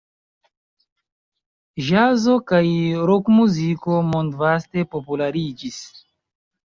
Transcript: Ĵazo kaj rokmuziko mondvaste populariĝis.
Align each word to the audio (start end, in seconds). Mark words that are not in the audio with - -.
Ĵazo 1.89 2.39
kaj 2.53 2.63
rokmuziko 3.11 4.01
mondvaste 4.15 4.87
populariĝis. 4.97 5.83